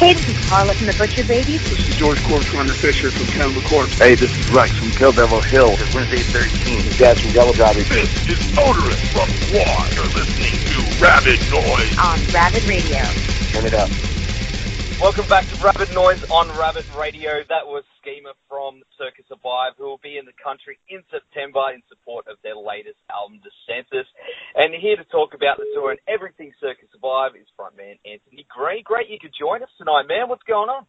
Hey, 0.00 0.14
this 0.14 0.30
is 0.30 0.48
Carla 0.48 0.72
from 0.72 0.86
the 0.86 0.94
Butcher 0.94 1.24
Babies. 1.24 1.60
This 1.68 1.86
is 1.86 1.94
George 1.96 2.16
Corpsegrinder 2.20 2.72
Fisher 2.72 3.10
from 3.10 3.26
Cannibal 3.26 3.60
Corpse. 3.60 3.98
Hey, 3.98 4.14
this 4.14 4.32
is 4.34 4.50
Rex 4.50 4.72
from 4.72 4.88
Kill 4.92 5.12
Devil 5.12 5.42
Hill. 5.42 5.76
It's 5.76 5.94
Wednesday 5.94 6.16
13. 6.16 6.78
This 6.78 6.86
is 6.86 6.98
Daz 6.98 7.20
from 7.20 7.32
Devil 7.32 7.52
Dobby. 7.52 7.82
This 7.82 8.08
is 8.26 8.38
Oderus 8.56 8.96
from 9.12 9.28
GWAR. 9.28 9.94
You're 9.94 10.08
listening 10.16 10.56
to 10.56 11.04
Rabid 11.04 11.40
Noise 11.52 11.98
on 12.00 12.18
Rabid 12.32 12.64
Radio. 12.64 13.04
Turn 13.52 13.66
it 13.66 13.74
up. 13.74 13.90
Welcome 15.00 15.32
back 15.32 15.48
to 15.48 15.56
Rabid 15.56 15.96
Noise 15.96 16.20
on 16.28 16.52
Rabid 16.52 16.84
Radio. 16.92 17.40
That 17.48 17.64
was 17.64 17.88
Schema 18.04 18.36
from 18.52 18.84
Circa 19.00 19.24
Survive, 19.32 19.72
who 19.80 19.88
will 19.88 20.04
be 20.04 20.20
in 20.20 20.28
the 20.28 20.36
country 20.36 20.76
in 20.92 21.00
September 21.08 21.72
in 21.72 21.80
support 21.88 22.28
of 22.28 22.36
their 22.44 22.52
latest 22.52 23.00
album, 23.08 23.40
Descensus. 23.40 24.04
And 24.60 24.76
here 24.76 25.00
to 25.00 25.08
talk 25.08 25.32
about 25.32 25.56
the 25.56 25.64
tour 25.72 25.96
and 25.96 26.04
everything 26.04 26.52
Circa 26.60 26.84
Survive 26.92 27.32
is 27.32 27.48
frontman 27.56 27.96
Anthony 28.04 28.44
Green. 28.52 28.84
Great 28.84 29.08
you 29.08 29.16
could 29.16 29.32
join 29.32 29.64
us 29.64 29.72
tonight, 29.80 30.04
man. 30.04 30.28
What's 30.28 30.44
going 30.44 30.68
on? 30.68 30.84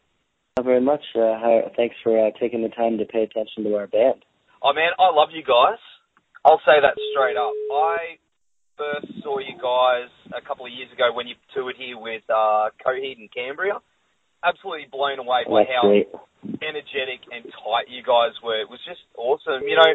Not 0.60 0.68
very 0.68 0.84
much. 0.84 1.08
Uh, 1.16 1.40
hi, 1.40 1.72
thanks 1.80 1.96
for 2.04 2.12
uh, 2.12 2.36
taking 2.36 2.68
the 2.68 2.74
time 2.76 3.00
to 3.00 3.08
pay 3.08 3.24
attention 3.24 3.64
to 3.64 3.80
our 3.80 3.88
band. 3.88 4.28
Oh, 4.60 4.76
man, 4.76 4.92
I 5.00 5.08
love 5.16 5.32
you 5.32 5.48
guys. 5.48 5.80
I'll 6.44 6.60
say 6.68 6.84
that 6.84 7.00
straight 7.16 7.40
up. 7.40 7.56
I 7.56 8.20
first 8.76 9.24
saw 9.24 9.40
you 9.40 9.56
guys 9.56 10.12
a 10.36 10.44
couple 10.44 10.68
of 10.68 10.76
years 10.76 10.92
ago 10.92 11.16
when 11.16 11.32
you 11.32 11.40
toured 11.56 11.80
here 11.80 11.96
with 11.96 12.28
uh, 12.28 12.76
Coheed 12.84 13.16
and 13.16 13.32
Cambria 13.32 13.80
absolutely 14.44 14.88
blown 14.92 15.20
away 15.20 15.46
by 15.48 15.64
That's 15.64 15.74
how 15.74 15.88
great. 15.88 16.10
energetic 16.62 17.26
and 17.32 17.46
tight 17.50 17.88
you 17.90 18.02
guys 18.04 18.34
were. 18.44 18.62
It 18.62 18.70
was 18.70 18.82
just 18.86 19.02
awesome. 19.18 19.64
You 19.66 19.78
know, 19.78 19.92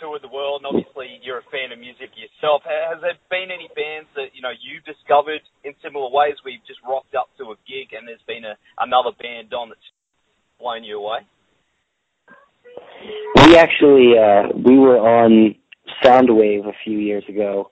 tour 0.00 0.16
of 0.16 0.22
the 0.22 0.32
world, 0.32 0.64
and 0.64 0.68
obviously 0.72 1.20
you're 1.22 1.44
a 1.44 1.48
fan 1.52 1.72
of 1.72 1.78
music 1.78 2.10
yourself. 2.16 2.64
Has 2.64 3.00
there 3.04 3.20
been 3.28 3.52
any 3.52 3.68
bands 3.76 4.08
that 4.16 4.32
you 4.32 4.40
know 4.40 4.52
you've 4.56 4.84
discovered 4.88 5.44
in 5.64 5.76
similar 5.84 6.08
ways? 6.08 6.40
We've 6.44 6.64
just 6.66 6.80
rocked 6.82 7.14
up 7.14 7.28
to 7.38 7.52
a 7.52 7.56
gig, 7.68 7.92
and 7.92 8.08
there's 8.08 8.24
been 8.26 8.48
a, 8.48 8.56
another 8.80 9.12
band 9.20 9.52
on 9.52 9.68
that's 9.68 9.88
blown 10.58 10.84
you 10.84 10.98
away. 10.98 11.20
We 13.44 13.56
actually 13.56 14.16
uh, 14.16 14.56
we 14.56 14.76
were 14.76 14.98
on 14.98 15.54
Soundwave 16.04 16.66
a 16.66 16.76
few 16.84 16.98
years 16.98 17.24
ago, 17.28 17.70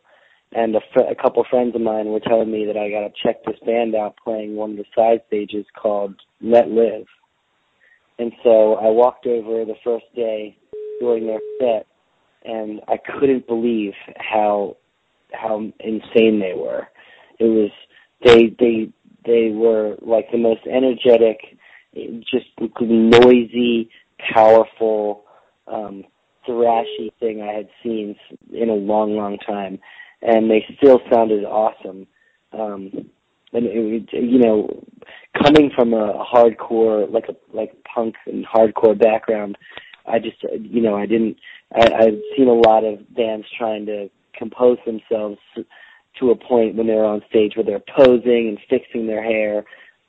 and 0.53 0.75
a, 0.75 0.81
fr- 0.93 1.11
a 1.11 1.15
couple 1.15 1.45
friends 1.51 1.75
of 1.75 1.81
mine 1.81 2.07
were 2.07 2.21
telling 2.21 2.51
me 2.51 2.65
that 2.67 2.77
I 2.77 2.91
got 2.91 3.01
to 3.01 3.23
check 3.23 3.45
this 3.45 3.59
band 3.67 3.95
out 3.95 4.17
playing 4.23 4.57
one 4.57 4.73
of 4.73 4.77
the 4.77 4.85
side 4.97 5.21
stages 5.27 5.67
called 5.81 6.15
Let 6.41 6.69
Live. 6.69 7.07
And 8.19 8.33
so 8.43 8.75
I 8.75 8.89
walked 8.89 9.27
over 9.27 9.65
the 9.65 9.77
first 9.85 10.07
day 10.17 10.57
during 11.01 11.27
their 11.27 11.41
set, 11.61 11.87
and 12.45 12.81
I 12.89 12.97
couldn't 12.97 13.47
believe 13.47 13.93
how 14.17 14.77
how 15.33 15.59
insane 15.81 16.41
they 16.41 16.55
were. 16.57 16.89
It 17.39 17.45
was 17.45 17.71
they 18.25 18.57
they 18.59 18.91
they 19.25 19.51
were 19.51 19.97
like 20.01 20.31
the 20.33 20.39
most 20.39 20.63
energetic, 20.67 21.39
just 21.95 22.47
noisy, 22.81 23.91
powerful, 24.35 25.25
um, 25.69 26.05
thrashy 26.49 27.13
thing 27.21 27.43
I 27.43 27.53
had 27.53 27.69
seen 27.83 28.17
in 28.53 28.71
a 28.71 28.75
long, 28.75 29.15
long 29.17 29.39
time 29.39 29.79
and 30.23 30.51
they 30.51 30.65
still 30.77 31.01
sounded 31.11 31.45
awesome. 31.45 32.07
Um, 32.53 32.91
and 33.53 33.67
it, 33.67 34.09
you 34.13 34.39
know, 34.39 34.85
coming 35.43 35.71
from 35.75 35.95
a 35.95 36.25
hardcore, 36.25 37.11
like 37.11 37.27
a 37.29 37.57
like 37.57 37.73
punk 37.85 38.15
and 38.27 38.47
hardcore 38.47 38.99
background, 38.99 39.57
I 40.07 40.19
just 40.19 40.37
you 40.61 40.83
know 40.83 40.97
I 40.97 41.07
didn't. 41.07 41.37
I, 41.75 41.87
I've 41.99 42.21
seen 42.37 42.49
a 42.49 42.53
lot 42.53 42.85
of 42.85 43.15
bands 43.15 43.47
trying 43.57 43.87
to 43.87 44.11
compose 44.37 44.79
themselves 44.87 45.39
to 46.19 46.31
a 46.31 46.37
point 46.37 46.75
when 46.75 46.87
they're 46.87 47.05
on 47.05 47.23
stage 47.29 47.53
where 47.57 47.65
they're 47.65 47.83
posing 47.97 48.49
and 48.49 48.59
fixing 48.69 49.07
their 49.07 49.23
hair, 49.23 49.65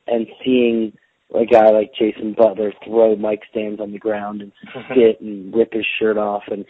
and 0.07 0.27
seeing 0.43 0.93
a 1.35 1.45
guy 1.45 1.69
like 1.69 1.93
Jason 1.97 2.33
Butler 2.33 2.73
throw 2.83 3.15
mic 3.15 3.41
stands 3.51 3.79
on 3.79 3.91
the 3.91 3.99
ground 3.99 4.41
and 4.41 4.51
spit 4.91 5.21
and 5.21 5.53
rip 5.53 5.73
his 5.73 5.85
shirt 5.99 6.17
off 6.17 6.43
and 6.47 6.65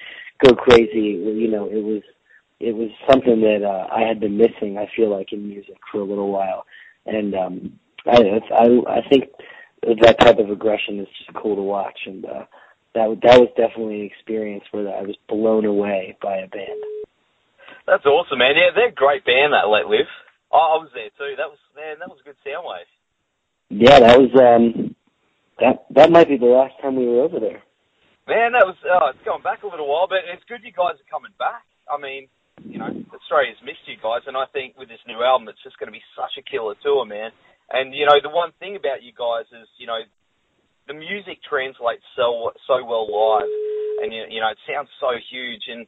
go 0.46 0.54
crazy. 0.54 1.18
You 1.18 1.50
know, 1.50 1.66
it 1.66 1.84
was 1.84 2.04
it 2.60 2.76
was 2.76 2.90
something 3.10 3.42
that 3.42 3.64
uh, 3.66 3.88
I 3.94 4.08
had 4.08 4.20
been 4.20 4.38
missing. 4.38 4.78
I 4.78 4.88
feel 4.96 5.10
like 5.10 5.32
in 5.32 5.48
music 5.48 5.78
for 5.92 6.00
a 6.00 6.06
little 6.06 6.32
while, 6.32 6.66
and 7.06 7.34
um, 7.34 7.80
I, 8.06 8.42
I 8.54 9.00
I 9.00 9.10
think 9.10 9.26
that 9.84 10.20
type 10.20 10.40
of 10.40 10.50
aggression 10.50 11.00
is 11.00 11.08
just 11.18 11.34
cool 11.42 11.56
to 11.56 11.62
watch, 11.62 11.98
and 12.06 12.26
uh, 12.26 12.46
that 12.96 13.18
that 13.24 13.40
was 13.40 13.50
definitely 13.56 14.02
an 14.02 14.06
experience 14.12 14.64
where 14.72 14.88
I 14.90 15.02
was 15.02 15.16
blown 15.28 15.66
away 15.66 16.18
by 16.22 16.38
a 16.38 16.48
band. 16.48 16.84
That's 17.88 18.06
awesome, 18.06 18.40
man. 18.40 18.56
Yeah, 18.56 18.76
they're 18.76 18.90
a 18.90 18.94
great 18.94 19.26
band. 19.26 19.54
That 19.54 19.72
Let 19.72 19.88
Live. 19.88 20.10
Oh, 20.52 20.78
I 20.78 20.84
was 20.84 20.92
there 20.94 21.10
too. 21.18 21.36
That 21.38 21.48
was 21.48 21.60
man. 21.76 21.98
That 22.00 22.10
was 22.10 22.20
a 22.22 22.28
good 22.28 22.40
sound 22.44 22.66
wave. 22.68 22.90
Yeah, 23.70 24.00
that 24.00 24.20
was 24.20 24.34
um, 24.36 24.96
that 25.60 25.86
that 25.96 26.12
might 26.12 26.28
be 26.28 26.38
the 26.38 26.52
last 26.52 26.74
time 26.82 26.96
we 26.96 27.08
were 27.08 27.22
over 27.24 27.40
there. 27.40 27.64
Man, 28.28 28.52
that 28.52 28.68
was 28.68 28.76
oh, 28.84 29.16
it's 29.16 29.26
going 29.26 29.42
back 29.42 29.64
a 29.64 29.68
little 29.68 29.88
while, 29.88 30.08
but 30.10 30.28
it's 30.28 30.44
good 30.50 30.62
you 30.62 30.76
guys 30.76 31.00
are 31.00 31.10
coming 31.14 31.34
back. 31.40 31.64
I 31.90 31.98
mean, 31.98 32.28
you 32.66 32.80
know, 32.80 32.92
Australia's 33.14 33.60
missed 33.64 33.86
you 33.88 33.96
guys, 34.02 34.26
and 34.28 34.36
I 34.36 34.46
think 34.52 34.78
with 34.78 34.90
this 34.90 35.04
new 35.08 35.22
album, 35.24 35.48
it's 35.48 35.62
just 35.64 35.78
going 35.78 35.92
to 35.92 35.96
be 35.96 36.04
such 36.16 36.36
a 36.40 36.44
killer 36.44 36.76
tour, 36.82 37.06
man. 37.06 37.32
And 37.70 37.94
you 37.94 38.06
know, 38.06 38.18
the 38.22 38.34
one 38.34 38.52
thing 38.60 38.76
about 38.76 39.04
you 39.04 39.14
guys 39.14 39.46
is, 39.54 39.68
you 39.78 39.86
know, 39.86 40.02
the 40.88 40.98
music 40.98 41.38
translates 41.46 42.04
so 42.18 42.52
so 42.66 42.82
well 42.82 43.06
live, 43.06 43.50
and 44.02 44.10
you, 44.10 44.42
know, 44.42 44.50
it 44.50 44.62
sounds 44.66 44.90
so 45.00 45.14
huge, 45.30 45.70
and 45.70 45.86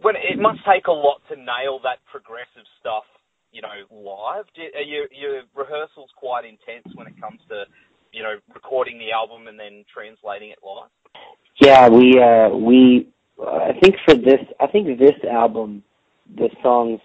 when 0.00 0.16
it 0.16 0.40
must 0.40 0.64
take 0.64 0.86
a 0.88 0.94
lot 0.94 1.20
to 1.28 1.36
nail 1.36 1.80
that 1.84 2.00
progressive 2.08 2.64
stuff, 2.80 3.04
you 3.52 3.60
know, 3.62 3.76
live. 3.90 4.44
Do, 4.54 4.62
are 4.62 4.82
your 4.82 5.06
your 5.12 5.42
rehearsals 5.54 6.10
quite 6.16 6.44
intense 6.44 6.88
when 6.94 7.06
it 7.06 7.20
comes 7.20 7.40
to, 7.48 7.64
you 8.12 8.22
know, 8.22 8.36
recording 8.54 8.98
the 8.98 9.12
album 9.12 9.48
and 9.48 9.58
then 9.58 9.84
translating 9.92 10.50
it 10.50 10.58
live? 10.64 10.90
Yeah, 11.60 11.88
we 11.88 12.20
uh 12.20 12.48
we 12.48 13.08
I 13.46 13.72
think 13.80 13.96
for 14.04 14.14
this, 14.14 14.40
I 14.60 14.66
think 14.66 14.98
this 14.98 15.14
album, 15.30 15.82
the 16.36 16.48
songs 16.62 17.00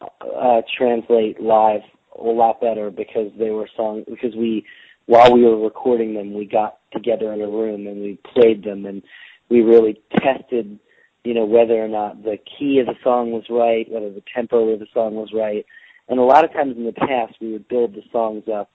uh, 0.00 0.62
translate 0.76 1.40
live 1.40 1.80
a 2.18 2.22
lot 2.22 2.60
better 2.60 2.90
because 2.90 3.30
they 3.38 3.50
were 3.50 3.68
songs 3.76 4.04
because 4.08 4.34
we, 4.36 4.64
while 5.06 5.32
we 5.32 5.42
were 5.42 5.58
recording 5.58 6.14
them, 6.14 6.34
we 6.34 6.46
got 6.46 6.78
together 6.92 7.32
in 7.32 7.40
a 7.40 7.48
room 7.48 7.86
and 7.86 8.00
we 8.00 8.18
played 8.34 8.64
them 8.64 8.86
and 8.86 9.02
we 9.48 9.60
really 9.60 10.00
tested, 10.18 10.78
you 11.24 11.34
know, 11.34 11.44
whether 11.44 11.82
or 11.82 11.88
not 11.88 12.22
the 12.22 12.38
key 12.58 12.78
of 12.78 12.86
the 12.86 12.94
song 13.02 13.32
was 13.32 13.44
right, 13.50 13.90
whether 13.90 14.10
the 14.10 14.22
tempo 14.34 14.68
of 14.68 14.78
the 14.78 14.86
song 14.94 15.14
was 15.14 15.30
right, 15.34 15.66
and 16.08 16.18
a 16.18 16.22
lot 16.22 16.44
of 16.44 16.52
times 16.52 16.76
in 16.76 16.84
the 16.84 16.92
past 16.92 17.34
we 17.40 17.52
would 17.52 17.68
build 17.68 17.94
the 17.94 18.02
songs 18.12 18.44
up 18.52 18.70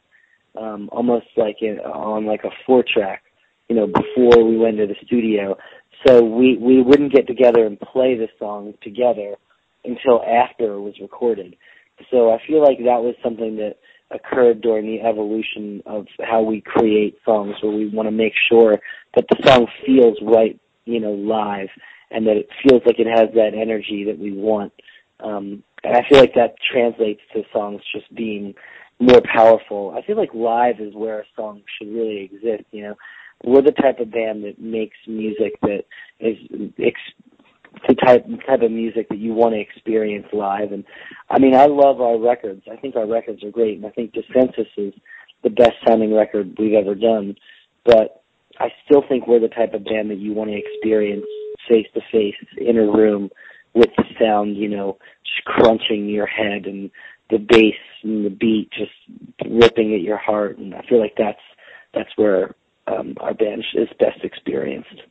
um, 0.57 0.89
almost 0.91 1.27
like 1.37 1.57
in, 1.61 1.79
on 1.79 2.25
like 2.25 2.43
a 2.43 2.51
four 2.65 2.83
track, 2.83 3.23
you 3.69 3.75
know, 3.75 3.87
before 3.87 4.43
we 4.43 4.57
went 4.57 4.77
to 4.77 4.87
the 4.87 4.95
studio 5.05 5.57
so 6.05 6.23
we 6.23 6.57
we 6.57 6.81
wouldn't 6.81 7.13
get 7.13 7.27
together 7.27 7.65
and 7.65 7.79
play 7.79 8.15
the 8.15 8.27
song 8.37 8.73
together 8.83 9.35
until 9.83 10.23
after 10.23 10.73
it 10.73 10.81
was 10.81 10.93
recorded. 11.01 11.55
So 12.11 12.31
I 12.31 12.39
feel 12.45 12.61
like 12.61 12.79
that 12.79 13.01
was 13.01 13.15
something 13.23 13.55
that 13.57 13.77
occurred 14.11 14.61
during 14.61 14.85
the 14.85 15.01
evolution 15.01 15.81
of 15.85 16.05
how 16.21 16.41
we 16.41 16.61
create 16.61 17.17
songs, 17.25 17.55
where 17.61 17.71
we 17.71 17.87
want 17.87 18.07
to 18.07 18.11
make 18.11 18.33
sure 18.49 18.79
that 19.15 19.25
the 19.29 19.37
song 19.47 19.67
feels 19.85 20.17
right, 20.21 20.59
you 20.85 20.99
know, 20.99 21.13
live, 21.13 21.69
and 22.11 22.27
that 22.27 22.37
it 22.37 22.49
feels 22.63 22.81
like 22.85 22.99
it 22.99 23.07
has 23.07 23.29
that 23.33 23.53
energy 23.55 24.03
that 24.05 24.19
we 24.19 24.31
want. 24.33 24.73
Um, 25.21 25.63
and 25.83 25.95
I 25.95 26.07
feel 26.09 26.19
like 26.19 26.33
that 26.35 26.55
translates 26.71 27.21
to 27.33 27.43
songs 27.53 27.81
just 27.93 28.13
being 28.13 28.53
more 28.99 29.21
powerful. 29.23 29.95
I 29.97 30.05
feel 30.05 30.17
like 30.17 30.33
live 30.33 30.79
is 30.79 30.93
where 30.93 31.21
a 31.21 31.25
song 31.35 31.61
should 31.77 31.87
really 31.87 32.23
exist. 32.23 32.65
You 32.71 32.83
know, 32.83 32.95
we're 33.43 33.61
the 33.61 33.71
type 33.71 33.99
of 33.99 34.11
band 34.11 34.43
that 34.43 34.59
makes 34.59 34.97
music 35.07 35.59
that 35.61 35.83
is 36.19 36.37
ex- 36.79 36.99
the 37.87 37.95
type 37.95 38.25
type 38.47 38.61
of 38.61 38.71
music 38.71 39.09
that 39.09 39.17
you 39.17 39.33
want 39.33 39.53
to 39.53 39.59
experience 39.59 40.27
live. 40.33 40.71
And 40.71 40.85
I 41.29 41.39
mean, 41.39 41.55
I 41.55 41.65
love 41.65 42.01
our 42.01 42.17
records. 42.17 42.63
I 42.71 42.77
think 42.77 42.95
our 42.95 43.07
records 43.07 43.43
are 43.43 43.51
great, 43.51 43.77
and 43.77 43.85
I 43.85 43.89
think 43.89 44.13
Descensus 44.13 44.67
is 44.77 44.93
the 45.43 45.49
best 45.49 45.73
sounding 45.85 46.13
record 46.13 46.55
we've 46.57 46.73
ever 46.73 46.95
done. 46.95 47.35
But 47.83 48.23
I 48.59 48.69
still 48.85 49.03
think 49.07 49.27
we're 49.27 49.39
the 49.39 49.49
type 49.49 49.73
of 49.73 49.83
band 49.83 50.09
that 50.09 50.17
you 50.17 50.33
want 50.33 50.49
to 50.49 50.57
experience 50.57 51.25
face 51.67 51.87
to 51.93 52.01
face 52.11 52.35
in 52.57 52.77
a 52.77 52.81
room 52.81 53.29
with 53.73 53.89
the 53.97 54.05
sound, 54.19 54.55
you 54.55 54.69
know, 54.69 54.97
just 55.25 55.45
crunching 55.45 56.07
your 56.07 56.25
head 56.25 56.65
and 56.65 56.89
the 57.29 57.37
bass 57.37 57.75
and 58.03 58.25
the 58.25 58.29
beat 58.29 58.69
just 58.71 58.91
ripping 59.49 59.93
at 59.93 60.01
your 60.01 60.17
heart, 60.17 60.57
and 60.57 60.73
I 60.73 60.81
feel 60.87 60.99
like 60.99 61.15
that's 61.17 61.39
that's 61.93 62.09
where 62.15 62.55
um, 62.87 63.15
our 63.19 63.33
band 63.33 63.63
is 63.75 63.87
best 63.99 64.23
experienced. 64.23 65.01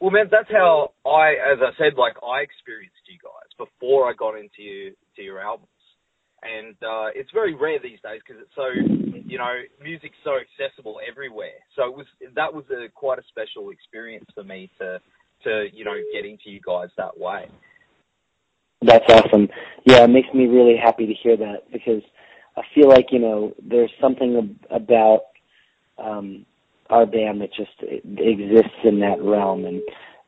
Well, 0.00 0.10
man, 0.10 0.28
that's 0.30 0.50
how 0.50 0.92
I, 1.04 1.32
as 1.32 1.58
I 1.60 1.76
said, 1.76 1.94
like 1.98 2.14
I 2.22 2.40
experienced 2.40 2.96
you 3.06 3.18
guys 3.22 3.50
before 3.58 4.08
I 4.08 4.14
got 4.14 4.34
into 4.34 4.62
you, 4.62 4.92
to 5.16 5.22
your 5.22 5.40
albums, 5.40 5.68
and 6.42 6.74
uh, 6.82 7.12
it's 7.14 7.30
very 7.32 7.54
rare 7.54 7.78
these 7.82 8.00
days 8.02 8.20
because 8.26 8.40
it's 8.40 8.54
so, 8.56 8.68
you 9.26 9.36
know, 9.36 9.60
music's 9.82 10.16
so 10.24 10.38
accessible 10.40 11.00
everywhere. 11.06 11.60
So 11.76 11.84
it 11.84 11.94
was 11.94 12.06
that 12.34 12.52
was 12.52 12.64
a 12.70 12.88
quite 12.88 13.18
a 13.18 13.22
special 13.28 13.68
experience 13.68 14.24
for 14.34 14.42
me 14.42 14.70
to, 14.80 15.00
to 15.44 15.66
you 15.70 15.84
know, 15.84 15.96
get 16.14 16.24
into 16.24 16.48
you 16.48 16.60
guys 16.64 16.88
that 16.96 17.18
way. 17.18 17.50
That's 18.80 19.04
awesome. 19.10 19.48
Yeah, 19.84 20.04
it 20.04 20.10
makes 20.10 20.32
me 20.32 20.46
really 20.46 20.76
happy 20.82 21.06
to 21.06 21.12
hear 21.12 21.36
that 21.36 21.70
because 21.70 22.02
I 22.56 22.62
feel 22.74 22.88
like 22.88 23.08
you 23.10 23.18
know 23.18 23.52
there's 23.62 23.92
something 24.00 24.58
about 24.70 25.20
um, 25.98 26.46
our 26.90 27.06
band 27.06 27.40
that 27.40 27.52
just 27.54 27.70
exists 27.82 28.78
in 28.84 29.00
that 29.00 29.22
realm, 29.22 29.64
and 29.64 29.82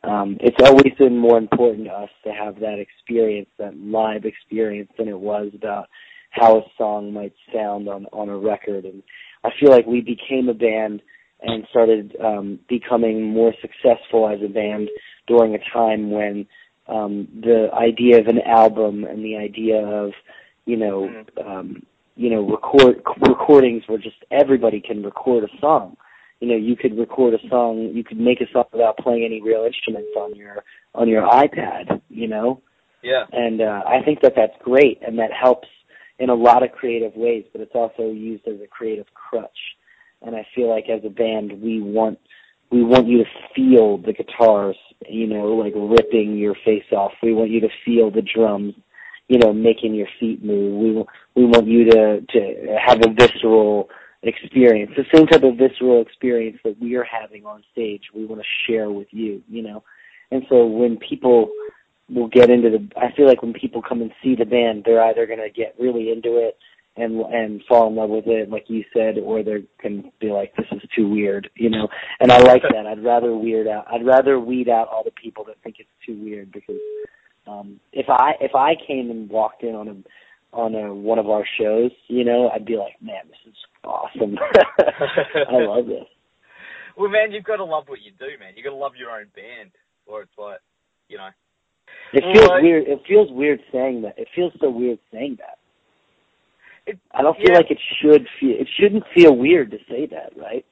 um, 0.05 0.37
it's 0.41 0.57
always 0.65 0.93
been 0.99 1.19
more 1.19 1.39
important 1.39 1.87
to 1.87 1.93
us 1.93 2.11
to 2.25 2.33
have 2.33 2.61
that 2.61 2.79
experience, 2.79 3.49
that 3.59 3.77
live 3.77 4.25
experience, 4.25 4.91
than 4.99 5.09
it 5.09 5.19
was 5.19 5.53
about 5.55 5.89
how 6.31 6.59
a 6.59 6.63
song 6.77 7.13
might 7.13 7.35
sound 7.55 7.89
on 7.89 8.07
on 8.13 8.29
a 8.29 8.37
record. 8.37 8.85
And 8.85 9.03
I 9.45 9.51
feel 9.61 9.71
like 9.71 9.87
we 9.87 10.01
became 10.01 10.49
a 10.49 10.55
band 10.55 11.03
and 11.43 11.67
started 11.71 12.17
um, 12.25 12.59
becoming 12.69 13.23
more 13.23 13.53
successful 13.61 14.29
as 14.29 14.39
a 14.45 14.53
band 14.53 14.89
during 15.27 15.55
a 15.55 15.73
time 15.73 16.11
when 16.11 16.47
um, 16.89 17.29
the 17.41 17.69
idea 17.73 18.21
of 18.21 18.27
an 18.27 18.41
album 18.41 19.05
and 19.05 19.25
the 19.25 19.37
idea 19.37 19.85
of 19.85 20.13
you 20.65 20.77
know 20.77 21.09
um, 21.45 21.83
you 22.17 22.31
know 22.31 22.49
record 22.49 23.03
recordings 23.21 23.83
where 23.87 23.99
just 23.99 24.17
everybody 24.31 24.81
can 24.81 25.03
record 25.03 25.45
a 25.45 25.61
song. 25.61 25.97
You 26.43 26.49
know, 26.49 26.57
you 26.57 26.75
could 26.75 26.99
record 26.99 27.35
a 27.35 27.49
song, 27.49 27.93
you 27.95 28.03
could 28.03 28.19
make 28.19 28.41
a 28.41 28.51
song 28.53 28.65
without 28.73 28.99
playing 28.99 29.25
any 29.25 29.41
real 29.41 29.65
instruments 29.65 30.11
on 30.17 30.35
your 30.35 30.65
on 30.93 31.09
your 31.09 31.23
iPad. 31.23 32.03
You 32.11 32.27
know, 32.27 32.61
Yeah. 33.01 33.27
and 33.31 33.61
uh, 33.61 33.83
I 33.87 34.03
think 34.05 34.23
that 34.23 34.33
that's 34.35 34.57
great, 34.61 34.99
and 35.07 35.17
that 35.21 35.31
helps 35.33 35.69
in 36.19 36.31
a 36.31 36.35
lot 36.35 36.65
of 36.65 36.73
creative 36.73 37.15
ways. 37.15 37.45
But 37.53 37.61
it's 37.61 37.77
also 37.77 38.11
used 38.11 38.49
as 38.49 38.61
a 38.61 38.67
creative 38.67 39.07
crutch. 39.15 39.61
And 40.21 40.35
I 40.35 40.45
feel 40.53 40.69
like 40.69 40.87
as 40.89 41.05
a 41.05 41.11
band, 41.11 41.63
we 41.63 41.81
want 41.81 42.19
we 42.73 42.83
want 42.83 43.07
you 43.07 43.19
to 43.19 43.31
feel 43.55 43.99
the 43.99 44.13
guitars, 44.13 44.77
you 45.09 45.29
know, 45.29 45.47
like 45.55 45.75
ripping 45.77 46.39
your 46.39 46.57
face 46.65 46.91
off. 46.91 47.13
We 47.23 47.35
want 47.35 47.51
you 47.51 47.61
to 47.61 47.69
feel 47.85 48.11
the 48.11 48.23
drums, 48.23 48.75
you 49.29 49.39
know, 49.39 49.53
making 49.53 49.95
your 49.95 50.09
feet 50.19 50.45
move. 50.45 51.07
We 51.37 51.43
we 51.43 51.49
want 51.49 51.69
you 51.69 51.85
to 51.85 52.21
to 52.21 52.77
have 52.85 52.99
a 53.07 53.13
visceral 53.13 53.91
experience, 54.23 54.93
the 54.97 55.05
same 55.15 55.27
type 55.27 55.43
of 55.43 55.57
visceral 55.57 56.01
experience 56.03 56.59
that 56.65 56.79
we 56.81 56.97
are 56.97 57.05
having 57.05 57.45
on 57.45 57.63
stage. 57.73 58.03
We 58.15 58.25
want 58.25 58.41
to 58.41 58.47
share 58.67 58.91
with 58.91 59.09
you, 59.11 59.43
you 59.49 59.63
know. 59.63 59.83
And 60.31 60.45
so 60.49 60.67
when 60.67 60.97
people 60.99 61.51
will 62.09 62.29
get 62.29 62.51
into 62.51 62.71
the, 62.71 62.89
I 62.97 63.13
feel 63.17 63.27
like 63.27 63.43
when 63.43 63.53
people 63.53 63.83
come 63.83 64.01
and 64.01 64.13
see 64.23 64.35
the 64.35 64.45
band, 64.45 64.85
they're 64.85 65.05
either 65.05 65.27
going 65.27 65.41
to 65.41 65.51
get 65.51 65.75
really 65.79 66.11
into 66.11 66.37
it 66.37 66.57
and 66.97 67.21
and 67.21 67.63
fall 67.69 67.89
in 67.89 67.97
love 67.97 68.11
with 68.11 68.27
it, 68.27 68.51
like 68.51 68.65
you 68.69 68.85
said, 68.93 69.19
or 69.19 69.43
they 69.43 69.65
can 69.79 70.13
be 70.21 70.31
like, 70.31 70.55
"This 70.57 70.67
is 70.73 70.83
too 70.95 71.09
weird," 71.09 71.49
you 71.55 71.71
know. 71.71 71.89
And 72.21 72.31
I 72.31 72.39
like 72.39 72.63
that. 72.63 72.87
I'd 72.87 73.03
rather 73.03 73.35
weird 73.35 73.67
out. 73.67 73.87
I'd 73.91 74.05
rather 74.05 74.39
weed 74.39 74.69
out 74.69 74.89
all 74.89 75.03
the 75.03 75.11
people 75.11 75.45
that 75.45 75.57
think 75.63 75.77
it's 75.79 75.89
too 76.05 76.23
weird 76.23 76.53
because 76.53 76.81
um 77.47 77.81
if 77.93 78.09
I 78.09 78.35
if 78.41 78.55
I 78.55 78.75
came 78.87 79.11
and 79.11 79.29
walked 79.29 79.63
in 79.63 79.75
on 79.75 79.89
a 79.89 79.97
on 80.53 80.75
a 80.75 80.95
one 80.95 81.19
of 81.19 81.29
our 81.29 81.45
shows, 81.59 81.91
you 82.09 82.25
know, 82.25 82.51
I'd 82.55 82.67
be 82.67 82.77
like, 82.77 83.01
"Man, 83.01 83.25
this 83.27 83.53
is 83.53 83.57
awesome. 83.85 84.37
I 84.79 85.65
love 85.65 85.87
this." 85.87 86.05
Well, 86.97 87.11
man, 87.11 87.33
you've 87.33 87.45
got 87.45 87.57
to 87.57 87.65
love 87.65 87.85
what 87.87 88.01
you 88.03 88.13
do, 88.19 88.39
man. 88.39 88.53
You've 88.55 88.65
got 88.65 88.71
to 88.71 88.77
love 88.77 88.93
your 88.97 89.11
own 89.11 89.27
band, 89.35 89.71
or 90.07 90.23
it's 90.23 90.37
like, 90.37 90.61
you 91.09 91.17
know. 91.17 91.31
It 92.13 92.23
feels 92.35 92.51
I- 92.51 92.61
weird. 92.61 92.87
It 92.87 93.01
feels 93.09 93.31
weird 93.31 93.61
saying 93.73 94.03
that. 94.03 94.19
It 94.19 94.29
feels 94.35 94.53
so 94.61 94.71
weird 94.71 94.99
saying 95.13 95.39
that. 95.41 95.59
It, 96.85 96.99
I 97.13 97.23
don't 97.23 97.37
feel 97.37 97.53
yeah. 97.53 97.59
like 97.59 97.71
it 97.71 97.81
should 98.01 98.27
feel. 98.39 98.57
It 98.59 98.69
shouldn't 98.79 99.05
feel 99.15 99.37
weird 99.37 99.71
to 99.71 99.79
say 99.89 100.07
that, 100.07 100.37
right? 100.37 100.67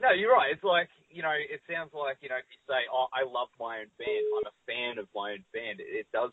No, 0.00 0.12
you're 0.12 0.32
right. 0.32 0.52
It's 0.52 0.64
like 0.64 0.88
you 1.10 1.22
know, 1.22 1.34
it 1.34 1.60
sounds 1.66 1.90
like 1.92 2.16
you 2.22 2.30
know, 2.30 2.38
if 2.38 2.46
you 2.48 2.60
say, 2.70 2.86
"Oh, 2.88 3.10
I 3.12 3.26
love 3.26 3.50
my 3.58 3.82
own 3.82 3.90
band. 3.98 4.24
I'm 4.38 4.46
a 4.46 4.56
fan 4.64 4.98
of 5.02 5.10
my 5.14 5.32
own 5.34 5.44
band," 5.52 5.80
it, 5.80 5.90
it 5.90 6.06
does 6.14 6.30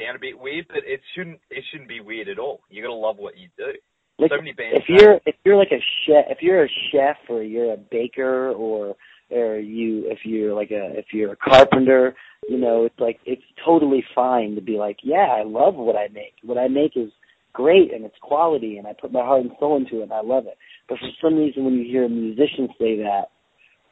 sound 0.00 0.16
a 0.16 0.20
bit 0.20 0.38
weird, 0.38 0.66
but 0.68 0.78
it 0.86 1.00
shouldn't. 1.14 1.40
It 1.50 1.64
shouldn't 1.70 1.88
be 1.88 2.00
weird 2.00 2.28
at 2.28 2.38
all. 2.38 2.60
You 2.70 2.82
got 2.82 2.88
to 2.88 2.94
love 2.94 3.16
what 3.18 3.36
you 3.36 3.48
do. 3.56 3.72
Like 4.18 4.30
so 4.30 4.36
many 4.36 4.52
bands. 4.52 4.82
if 4.82 4.88
you're 4.88 5.20
if 5.26 5.34
you're 5.44 5.56
like 5.56 5.72
a 5.72 5.80
chef, 6.06 6.24
if 6.28 6.38
you're 6.42 6.64
a 6.64 6.68
chef 6.92 7.16
or 7.28 7.42
you're 7.42 7.72
a 7.72 7.76
baker 7.76 8.50
or 8.52 8.94
or 9.30 9.56
you 9.56 10.04
if 10.10 10.18
you're 10.24 10.54
like 10.54 10.70
a 10.70 10.98
if 10.98 11.06
you're 11.12 11.32
a 11.32 11.36
carpenter, 11.36 12.14
you 12.48 12.58
know, 12.58 12.84
it's 12.84 12.98
like 12.98 13.18
it's 13.24 13.42
totally 13.64 14.04
fine 14.14 14.54
to 14.56 14.60
be 14.60 14.76
like, 14.76 14.98
yeah, 15.02 15.36
I 15.38 15.42
love 15.44 15.74
what 15.74 15.96
I 15.96 16.08
make. 16.08 16.34
What 16.42 16.58
I 16.58 16.68
make 16.68 16.96
is 16.96 17.10
great 17.52 17.92
and 17.92 18.04
it's 18.04 18.16
quality 18.20 18.76
and 18.76 18.86
I 18.86 18.92
put 18.92 19.12
my 19.12 19.20
heart 19.20 19.42
and 19.42 19.52
soul 19.58 19.76
into 19.76 20.00
it 20.00 20.04
and 20.04 20.12
I 20.12 20.20
love 20.20 20.46
it. 20.46 20.58
But 20.88 20.98
for 20.98 21.08
some 21.22 21.36
reason, 21.36 21.64
when 21.64 21.74
you 21.74 21.84
hear 21.84 22.04
a 22.04 22.08
musician 22.08 22.68
say 22.78 22.96
that, 22.98 23.30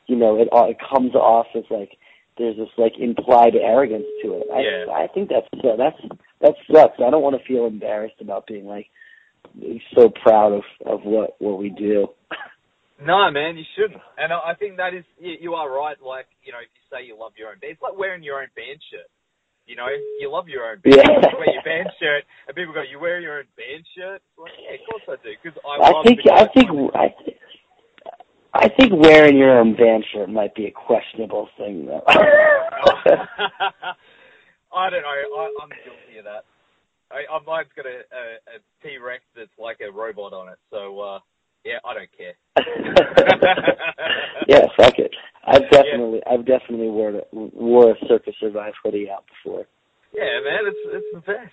you 0.07 0.17
know, 0.17 0.41
it 0.41 0.49
all 0.53 0.71
it 0.71 0.77
comes 0.93 1.15
off 1.15 1.47
as 1.55 1.65
like 1.71 1.93
there's 2.39 2.57
this 2.57 2.69
like 2.77 2.95
implied 2.99 3.55
arrogance 3.55 4.07
to 4.23 4.35
it. 4.35 4.47
I 4.53 4.61
Yeah. 4.61 4.93
I 4.93 5.07
think 5.09 5.29
that's 5.29 5.47
so 5.63 5.77
that's 5.77 6.01
that 6.41 6.55
sucks. 6.73 7.01
I 7.05 7.11
don't 7.11 7.23
want 7.23 7.37
to 7.37 7.45
feel 7.47 7.67
embarrassed 7.67 8.21
about 8.21 8.47
being 8.47 8.67
like 8.67 8.87
so 9.95 10.09
proud 10.09 10.53
of 10.53 10.63
of 10.87 11.01
what 11.05 11.37
what 11.39 11.59
we 11.59 11.71
do. 11.71 12.09
No, 13.01 13.31
man, 13.31 13.57
you 13.57 13.65
shouldn't. 13.77 14.03
And 14.17 14.33
I 14.33 14.51
I 14.51 14.55
think 14.55 14.77
that 14.79 14.95
is, 14.95 15.05
you, 15.19 15.37
you 15.41 15.55
are 15.55 15.71
right. 15.71 15.97
Like, 16.03 16.27
you 16.43 16.51
know, 16.51 16.59
if 16.59 16.71
you 16.75 16.83
say 16.91 17.07
you 17.07 17.19
love 17.19 17.33
your 17.39 17.51
own 17.51 17.59
band, 17.63 17.73
it's 17.73 17.83
like 17.83 17.97
wearing 17.97 18.23
your 18.23 18.41
own 18.43 18.51
band 18.57 18.83
shirt. 18.91 19.07
You 19.67 19.77
know, 19.77 19.87
you 20.19 20.33
love 20.33 20.49
your 20.49 20.65
own 20.65 20.81
band. 20.81 20.97
Yeah. 20.97 21.31
You 21.31 21.39
wear 21.39 21.53
your 21.53 21.63
band 21.63 21.91
shirt, 22.01 22.25
and 22.49 22.57
people 22.57 22.73
go, 22.73 22.83
"You 22.83 22.99
wear 22.99 23.21
your 23.21 23.39
own 23.39 23.51
band 23.55 23.85
shirt?" 23.95 24.23
Like, 24.41 24.51
yeah, 24.59 24.75
of 24.75 24.83
course 24.89 25.07
I 25.07 25.17
do, 25.23 25.31
because 25.37 25.59
I, 25.63 25.75
I 25.79 26.03
think 26.03 26.19
I 26.25 26.47
think. 26.51 26.69
I 26.97 27.09
think 27.23 27.37
I 28.55 28.69
think 28.69 28.93
wearing 28.93 29.37
your 29.37 29.59
own 29.59 29.75
band 29.77 30.05
shirt 30.13 30.29
might 30.31 30.55
be 30.55 30.67
a 30.67 30.71
questionable 30.71 31.49
thing 31.59 31.87
though. 31.87 32.03
I 34.73 34.91
don't 34.91 35.03
know. 35.03 35.09
I, 35.09 35.51
I'm 35.63 35.69
guilty 35.85 36.19
of 36.19 36.25
that. 36.25 36.45
I, 37.11 37.25
I 37.33 37.41
mine's 37.47 37.69
got 37.75 37.87
a, 37.87 38.05
a, 38.13 38.37
a 38.57 38.59
T 38.83 38.99
Rex 38.99 39.23
that's 39.37 39.51
like 39.59 39.79
a 39.81 39.91
robot 39.91 40.33
on 40.33 40.49
it. 40.49 40.59
So 40.71 41.01
uh, 41.01 41.19
yeah, 41.65 41.79
I 41.85 41.95
don't 41.95 42.11
care. 42.17 42.35
yeah, 44.49 44.67
fuck 44.77 44.99
it. 44.99 45.15
I've 45.47 45.71
definitely 45.71 46.21
I've 46.31 46.47
definitely 46.47 46.89
wore 46.89 47.11
a, 47.11 47.23
wore 47.33 47.91
a 47.93 47.95
Circa 48.07 48.33
Survive 48.41 48.75
hoodie 48.83 49.11
out 49.11 49.25
before. 49.27 49.67
Yeah, 50.15 50.41
man, 50.45 50.67
it's 50.67 50.79
it's 50.93 51.07
the 51.15 51.21
best. 51.21 51.53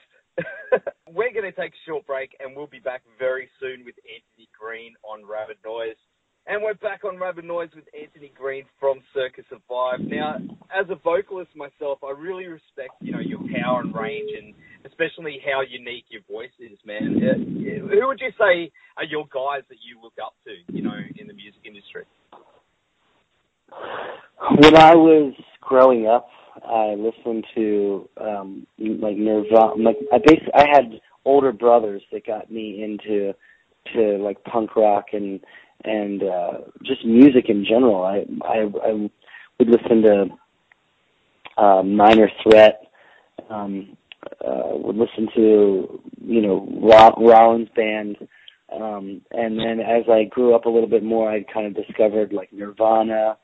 We're 1.13 1.31
going 1.31 1.45
to 1.45 1.51
take 1.53 1.71
a 1.71 1.83
short 1.87 2.05
break, 2.05 2.35
and 2.39 2.55
we'll 2.55 2.67
be 2.67 2.79
back 2.79 3.03
very 3.17 3.47
soon 3.59 3.85
with 3.85 3.95
Anthony 4.03 4.49
Green 4.59 4.93
on 5.03 5.25
Rabid 5.25 5.57
Noise. 5.63 5.95
And 6.55 6.63
we're 6.63 6.73
back 6.75 7.03
on 7.03 7.17
Rabid 7.17 7.43
Noise 7.43 7.71
with 7.75 7.83
Anthony 7.93 8.31
Green 8.33 8.63
from 8.79 8.99
Circus 9.13 9.43
of 9.51 9.59
Vibe. 9.69 10.09
Now, 10.09 10.37
as 10.73 10.85
a 10.89 10.95
vocalist 10.95 11.49
myself, 11.53 11.99
I 12.01 12.11
really 12.11 12.47
respect, 12.47 12.95
you 13.01 13.11
know, 13.11 13.19
your 13.19 13.41
power 13.59 13.81
and 13.81 13.93
range, 13.93 14.31
and 14.41 14.53
especially 14.85 15.39
how 15.45 15.63
unique 15.67 16.05
your 16.07 16.21
voice 16.31 16.55
is, 16.57 16.79
man. 16.85 17.19
Uh, 17.21 17.89
Who 17.89 18.07
would 18.07 18.21
you 18.21 18.31
say 18.39 18.71
are 18.95 19.03
your 19.03 19.25
guys 19.33 19.67
that 19.67 19.79
you 19.83 20.01
look 20.01 20.13
up 20.23 20.33
to, 20.45 20.73
you 20.73 20.81
know, 20.81 20.95
in 21.19 21.27
the 21.27 21.33
music 21.33 21.59
industry? 21.65 22.05
When 24.61 24.77
I 24.77 24.95
was 24.95 25.33
growing 25.59 26.07
up, 26.07 26.29
I 26.65 26.95
listened 26.95 27.43
to 27.55 28.09
um 28.15 28.65
like 28.79 29.17
Nirvana. 29.17 29.73
Like 29.75 29.97
I 30.13 30.19
basically 30.19 30.53
I 30.55 30.67
had 30.71 31.01
older 31.25 31.51
brothers 31.51 32.01
that 32.13 32.25
got 32.25 32.49
me 32.49 32.81
into 32.81 33.33
to 33.93 34.17
like 34.23 34.41
punk 34.45 34.75
rock 34.77 35.07
and 35.11 35.41
and 35.85 36.23
uh 36.23 36.51
just 36.83 37.05
music 37.05 37.49
in 37.49 37.65
general. 37.65 38.03
I 38.03 38.25
I, 38.43 38.69
I 38.83 39.09
would 39.59 39.69
listen 39.69 40.01
to 40.03 40.25
uh, 41.57 41.83
Minor 41.83 42.29
Threat. 42.43 42.81
Um, 43.49 43.97
uh, 44.45 44.71
would 44.73 44.95
listen 44.95 45.27
to 45.35 46.01
you 46.21 46.41
know 46.41 46.67
Rock, 46.81 47.15
Rollins 47.17 47.69
band. 47.75 48.17
Um, 48.73 49.21
and 49.31 49.59
then 49.59 49.79
as 49.79 50.03
I 50.09 50.23
grew 50.25 50.55
up 50.55 50.65
a 50.65 50.69
little 50.69 50.89
bit 50.89 51.03
more, 51.03 51.29
I 51.29 51.43
kind 51.43 51.67
of 51.67 51.85
discovered 51.85 52.33
like 52.33 52.51
Nirvana 52.51 53.37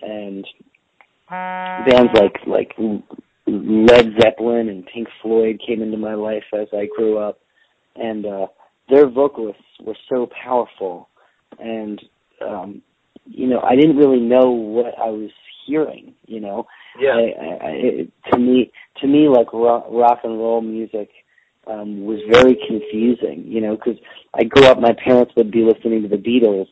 and 0.00 0.46
bands 1.28 2.10
like 2.14 2.36
like 2.46 2.72
Led 3.46 4.14
Zeppelin 4.20 4.68
and 4.68 4.86
Pink 4.86 5.08
Floyd 5.20 5.60
came 5.66 5.82
into 5.82 5.98
my 5.98 6.14
life 6.14 6.44
as 6.54 6.68
I 6.72 6.88
grew 6.96 7.18
up, 7.18 7.40
and 7.96 8.24
uh, 8.24 8.46
their 8.88 9.08
vocalists 9.08 9.62
were 9.80 9.96
so 10.08 10.28
powerful, 10.42 11.08
and 11.58 12.00
um, 12.46 12.82
you 13.26 13.46
know 13.46 13.60
I 13.60 13.76
didn't 13.76 13.96
really 13.96 14.20
know 14.20 14.50
what 14.50 14.98
I 14.98 15.10
was 15.10 15.30
hearing. 15.66 16.14
You 16.26 16.40
know, 16.40 16.66
Yeah. 17.00 17.12
I, 17.12 17.66
I, 17.66 17.70
it, 17.70 18.12
to 18.32 18.38
me, 18.38 18.72
to 19.00 19.06
me, 19.06 19.28
like 19.28 19.52
rock, 19.52 19.86
rock 19.90 20.20
and 20.24 20.38
roll 20.38 20.60
music 20.60 21.10
um, 21.66 22.04
was 22.04 22.20
very 22.30 22.56
confusing. 22.66 23.44
You 23.46 23.60
know, 23.60 23.76
because 23.76 23.98
I 24.34 24.44
grew 24.44 24.66
up, 24.66 24.80
my 24.80 24.94
parents 25.04 25.32
would 25.36 25.50
be 25.50 25.64
listening 25.64 26.02
to 26.02 26.08
the 26.08 26.16
Beatles, 26.16 26.66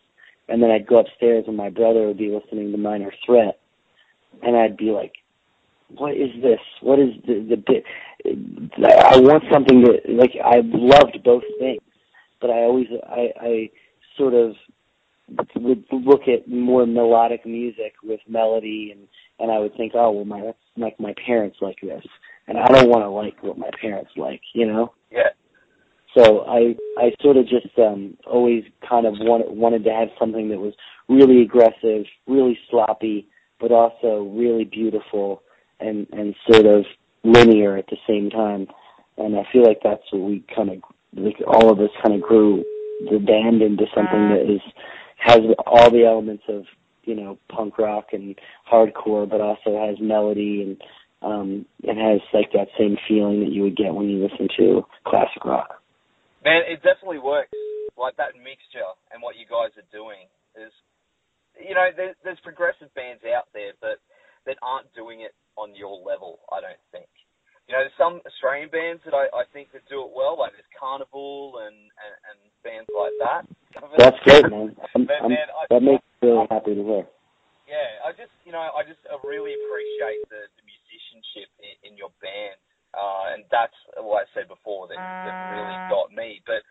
and 0.49 0.63
then 0.63 0.71
I'd 0.71 0.87
go 0.87 0.99
upstairs 0.99 1.45
and 1.47 1.57
my 1.57 1.71
brother 1.71 2.07
would 2.07 2.19
be 2.19 2.29
listening 2.31 2.73
to 2.73 2.79
Minor 2.79 3.13
Threat, 3.25 3.59
and 4.43 4.57
I'd 4.57 4.77
be 4.77 4.91
like, 4.91 5.13
"What 5.97 6.15
is 6.15 6.31
this? 6.43 6.61
What 6.81 6.99
is 6.99 7.11
the 7.27 7.47
the 7.49 7.57
bit?" 7.57 7.85
I 8.27 9.19
want 9.19 9.45
something 9.51 9.83
that 9.83 10.09
like 10.09 10.33
I 10.45 10.61
loved 10.65 11.23
both 11.25 11.45
things, 11.59 11.81
but 12.41 12.51
I 12.51 12.63
always 12.63 12.87
I 13.09 13.33
I 13.41 13.71
sort 14.17 14.35
of 14.35 14.55
would 15.57 15.85
look 15.91 16.23
at 16.29 16.49
more 16.49 16.87
melodic 16.87 17.47
music 17.47 17.95
with 18.03 18.21
melody 18.29 18.93
and 18.93 19.07
and 19.41 19.51
I 19.51 19.59
would 19.59 19.75
think, 19.77 19.93
oh 19.95 20.11
well, 20.11 20.25
my 20.25 20.43
that's 20.43 20.59
like 20.77 21.01
my 21.01 21.15
parents 21.27 21.59
like 21.61 21.79
this, 21.83 22.05
and 22.47 22.59
I 22.59 22.67
don't 22.67 22.89
want 22.89 23.05
to 23.05 23.11
like 23.11 23.43
what 23.43 23.59
my 23.59 23.71
parents 23.81 24.11
like, 24.17 24.43
you 24.55 24.67
know. 24.67 24.93
Yeah. 25.11 25.31
So 26.17 26.41
I 26.47 26.75
I 26.99 27.13
sort 27.23 27.37
of 27.37 27.45
just 27.49 27.79
um 27.79 28.17
always 28.27 28.65
kind 28.89 29.07
of 29.07 29.15
wanted 29.19 29.51
wanted 29.51 29.85
to 29.85 29.91
have 29.91 30.09
something 30.19 30.49
that 30.51 30.59
was 30.59 30.75
really 31.09 31.43
aggressive, 31.43 32.05
really 32.27 32.59
sloppy, 32.71 33.29
but 33.61 33.73
also 33.73 34.31
really 34.35 34.65
beautiful 34.65 35.43
and 35.81 36.07
and 36.13 36.35
sort 36.51 36.67
of 36.67 36.85
linear 37.25 37.77
at 37.77 37.87
the 37.87 37.97
same 38.07 38.29
time. 38.31 38.67
And 39.17 39.37
I 39.37 39.43
feel 39.53 39.65
like 39.65 39.81
that's 39.83 40.03
what 40.11 40.23
we 40.23 40.45
kind 40.55 40.71
of 40.71 40.83
like 41.15 41.37
all 41.47 41.71
of 41.73 41.81
us 41.81 41.91
kind 42.03 42.15
of 42.15 42.21
grew 42.21 42.65
the 43.11 43.19
band 43.19 43.63
into 43.63 43.85
something 43.95 44.29
that 44.31 44.53
is 44.53 44.61
has 45.21 45.41
all 45.67 45.91
the 45.91 46.05
elements 46.05 46.45
of 46.49 46.65
you 47.05 47.15
know 47.15 47.39
punk 47.49 47.79
rock 47.79 48.07
and 48.13 48.35
hardcore, 48.71 49.29
but 49.29 49.41
also 49.41 49.77
has 49.87 49.97
melody 50.01 50.63
and 50.63 50.77
um 51.23 51.67
it 51.83 51.97
has 51.97 52.21
like 52.33 52.51
that 52.53 52.69
same 52.79 52.97
feeling 53.09 53.41
that 53.41 53.53
you 53.53 53.63
would 53.63 53.77
get 53.77 53.95
when 53.95 54.09
you 54.09 54.23
listen 54.23 54.49
to 54.57 54.83
classic 55.07 55.45
rock. 55.45 55.83
Man, 56.45 56.63
it 56.67 56.81
definitely 56.83 57.19
works. 57.21 57.53
Like 57.99 58.17
that 58.17 58.33
mixture 58.41 58.89
and 59.13 59.21
what 59.21 59.37
you 59.37 59.45
guys 59.45 59.77
are 59.77 59.85
doing 59.93 60.25
is, 60.57 60.73
you 61.61 61.77
know, 61.77 61.93
there's, 61.93 62.17
there's 62.25 62.41
progressive 62.41 62.89
bands 62.97 63.21
out 63.29 63.53
there, 63.53 63.77
but 63.85 64.01
that 64.49 64.57
aren't 64.65 64.89
doing 64.97 65.21
it 65.21 65.37
on 65.61 65.77
your 65.77 66.01
level. 66.01 66.41
I 66.49 66.65
don't 66.65 66.81
think. 66.97 67.13
You 67.69 67.77
know, 67.77 67.85
there's 67.85 68.01
some 68.01 68.25
Australian 68.25 68.73
bands 68.73 69.05
that 69.05 69.13
I, 69.13 69.29
I 69.37 69.45
think 69.53 69.69
that 69.77 69.85
do 69.93 70.01
it 70.01 70.17
well, 70.17 70.41
like 70.41 70.57
there's 70.57 70.73
Karnivool 70.73 71.61
and, 71.61 71.77
and, 71.77 72.15
and 72.33 72.39
bands 72.65 72.89
like 72.89 73.13
that. 73.21 73.45
That's 74.01 74.17
great, 74.25 74.49
man. 74.49 74.73
I'm, 74.97 75.05
But, 75.05 75.21
I'm, 75.21 75.31
man, 75.31 75.49
I, 75.53 75.63
that 75.69 75.85
makes 75.85 76.03
me 76.25 76.33
really 76.33 76.49
happy 76.49 76.73
to 76.75 76.83
hear. 76.83 77.05
yeah, 77.69 78.01
I 78.03 78.17
just, 78.17 78.33
you 78.49 78.51
know, 78.57 78.65
I 78.65 78.81
just 78.89 78.99
I 79.07 79.21
really 79.23 79.53
appreciate 79.55 80.25
the, 80.33 80.49
the 80.57 80.65
musicianship 80.67 81.53
in, 81.63 81.93
in 81.93 82.01
your 82.01 82.11
band, 82.19 82.59
uh, 82.97 83.39
and 83.39 83.47
that's 83.55 83.77
what 84.03 84.25
I 84.25 84.27
said 84.35 84.51
before 84.51 84.91
that, 84.91 84.99
that 84.99 85.37
really 85.55 85.79
got 85.87 86.11
me. 86.11 86.43
But 86.51 86.67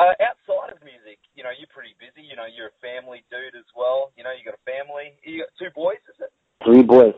uh, 0.00 0.16
outside 0.24 0.72
of 0.72 0.80
music, 0.80 1.20
you 1.36 1.44
know, 1.44 1.52
you're 1.52 1.68
pretty 1.68 1.92
busy. 2.00 2.24
You 2.24 2.40
know, 2.40 2.48
you're 2.48 2.72
a 2.72 2.80
family 2.80 3.20
dude 3.28 3.58
as 3.60 3.68
well. 3.76 4.16
You 4.16 4.24
know, 4.24 4.32
you 4.32 4.40
got 4.40 4.56
a 4.56 4.64
family. 4.64 5.12
You 5.20 5.44
got 5.44 5.52
two 5.60 5.68
boys, 5.76 6.00
is 6.08 6.16
it? 6.24 6.32
Three 6.64 6.80
boys. 6.80 7.12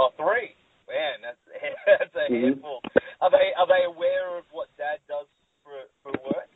Oh, 0.00 0.16
three. 0.16 0.56
Man, 0.88 1.24
that's 1.24 1.40
that's 1.88 2.14
a 2.16 2.28
Mhm. 2.32 2.60
handful. 2.60 2.80
Are 3.20 3.32
they 3.32 3.52
are 3.56 3.66
they 3.66 3.84
aware 3.88 4.36
of 4.36 4.44
what 4.52 4.68
Dad 4.76 5.00
does 5.08 5.26
for 5.64 5.72
for 6.04 6.12
work? 6.28 6.48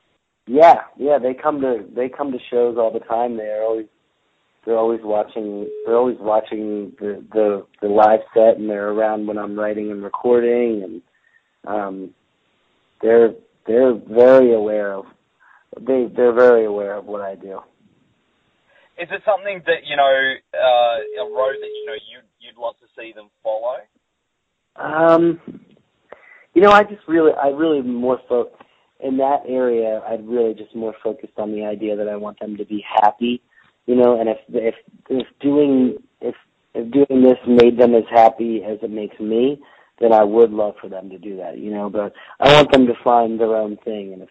Yeah, 0.59 0.81
yeah, 0.97 1.19
they 1.21 1.35
come 1.35 1.61
to 1.61 1.85
they 1.95 2.09
come 2.09 2.33
to 2.33 2.39
shows 2.51 2.79
all 2.79 2.93
the 2.93 2.99
time. 2.99 3.37
They're 3.37 3.63
always 3.63 3.87
they're 4.67 4.77
always 4.77 4.99
watching 5.05 5.69
they're 5.87 5.97
always 5.97 6.17
watching 6.19 6.93
the 6.99 7.25
the 7.33 7.65
the 7.81 7.87
live 7.87 8.23
set 8.35 8.57
and 8.59 8.69
they're 8.69 8.91
around 8.91 9.29
when 9.29 9.39
I'm 9.39 9.57
writing 9.57 9.93
and 9.93 10.03
recording 10.03 10.83
and 10.83 11.03
um 11.65 12.15
they're 13.01 13.35
they're 13.69 13.95
very 13.95 14.53
aware 14.53 14.95
of 14.95 15.05
they 15.81 16.07
they're 16.17 16.33
very 16.35 16.65
aware 16.65 16.95
of 16.97 17.05
what 17.05 17.21
I 17.21 17.37
do. 17.37 17.61
Is 18.99 19.07
it 19.13 19.23
something 19.25 19.63
that 19.67 19.87
you 19.87 19.95
know 19.95 20.35
uh, 20.55 21.25
a 21.25 21.31
road 21.31 21.55
that 21.61 21.71
you 21.73 21.87
know 21.87 21.95
you 21.95 22.19
you'd 22.41 22.61
love 22.61 22.75
to 22.81 22.87
see 23.01 23.13
them 23.13 23.29
follow? 23.45 23.77
Um 24.75 25.41
you 26.53 26.63
know, 26.63 26.73
I 26.73 26.83
just 26.83 27.07
really 27.07 27.31
I 27.41 27.51
really 27.51 27.81
more 27.81 28.19
fo- 28.29 28.51
in 29.01 29.17
that 29.19 29.43
area 29.47 30.03
I'd 30.09 30.27
really 30.27 30.55
just 30.55 30.75
more 30.75 30.95
focused 31.03 31.39
on 31.39 31.53
the 31.53 31.65
idea 31.65 31.97
that 31.97 32.09
I 32.09 32.17
want 32.17 32.41
them 32.41 32.57
to 32.57 32.65
be 32.65 32.85
happy, 33.03 33.41
you 33.87 33.95
know, 33.95 34.21
and 34.21 34.29
if 34.29 34.39
if 34.49 34.75
if 35.09 35.27
doing 35.41 35.99
if 36.21 36.35
if 36.75 36.91
doing 36.91 37.23
this 37.23 37.39
made 37.47 37.79
them 37.79 37.95
as 37.95 38.05
happy 38.11 38.63
as 38.65 38.79
it 38.83 38.91
makes 38.91 39.19
me, 39.21 39.61
then 40.01 40.13
I 40.13 40.25
would 40.25 40.51
love 40.51 40.75
for 40.81 40.89
them 40.89 41.11
to 41.11 41.19
do 41.19 41.37
that, 41.37 41.59
you 41.59 41.71
know, 41.71 41.89
but 41.89 42.13
I 42.41 42.53
want 42.53 42.73
them 42.73 42.87
to 42.87 42.95
find 43.05 43.39
their 43.39 43.57
own 43.57 43.77
thing 43.85 44.13
and 44.13 44.23
if 44.23 44.29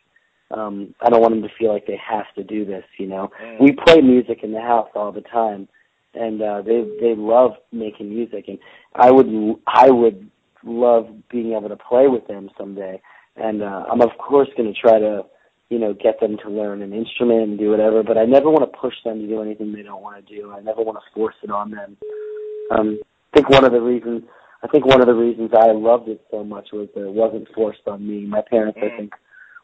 um 0.51 0.93
I 1.01 1.09
don't 1.09 1.21
want 1.21 1.33
them 1.33 1.43
to 1.43 1.55
feel 1.57 1.73
like 1.73 1.87
they 1.87 1.99
have 2.05 2.33
to 2.35 2.43
do 2.43 2.65
this, 2.65 2.85
you 2.97 3.07
know. 3.07 3.31
Mm. 3.41 3.61
We 3.61 3.71
play 3.71 4.01
music 4.01 4.39
in 4.43 4.51
the 4.51 4.61
house 4.61 4.89
all 4.95 5.11
the 5.11 5.21
time 5.21 5.67
and 6.13 6.41
uh 6.41 6.61
they 6.61 6.85
they 6.99 7.15
love 7.15 7.53
making 7.71 8.09
music 8.09 8.45
and 8.47 8.59
I 8.95 9.11
would 9.11 9.27
I 9.65 9.89
would 9.89 10.29
love 10.63 11.07
being 11.29 11.53
able 11.53 11.69
to 11.69 11.77
play 11.77 12.07
with 12.07 12.27
them 12.27 12.49
someday 12.57 13.01
and 13.37 13.61
uh 13.61 13.85
I'm 13.91 14.01
of 14.01 14.11
course 14.17 14.49
going 14.57 14.73
to 14.73 14.79
try 14.79 14.99
to 14.99 15.23
you 15.69 15.79
know 15.79 15.93
get 15.93 16.19
them 16.19 16.37
to 16.43 16.49
learn 16.49 16.81
an 16.81 16.93
instrument 16.93 17.41
and 17.41 17.59
do 17.59 17.71
whatever 17.71 18.03
but 18.03 18.17
I 18.17 18.25
never 18.25 18.49
want 18.49 18.71
to 18.71 18.77
push 18.79 18.95
them 19.03 19.19
to 19.21 19.27
do 19.27 19.41
anything 19.41 19.73
they 19.73 19.83
don't 19.83 20.01
want 20.01 20.25
to 20.25 20.35
do. 20.35 20.51
I 20.51 20.59
never 20.61 20.81
want 20.81 20.97
to 20.97 21.13
force 21.13 21.35
it 21.43 21.51
on 21.51 21.71
them. 21.71 21.97
Um 22.71 22.99
I 23.33 23.37
think 23.37 23.49
one 23.49 23.65
of 23.65 23.71
the 23.71 23.81
reasons 23.81 24.23
I 24.63 24.67
think 24.67 24.85
one 24.85 25.01
of 25.01 25.07
the 25.07 25.13
reasons 25.13 25.51
I 25.55 25.71
loved 25.71 26.09
it 26.09 26.21
so 26.31 26.43
much 26.43 26.69
was 26.73 26.87
that 26.95 27.05
it 27.05 27.13
wasn't 27.13 27.47
forced 27.53 27.87
on 27.87 28.07
me. 28.07 28.25
My 28.25 28.41
parents 28.41 28.79
I 28.81 28.85
Mm. 28.87 28.97
think 28.97 29.13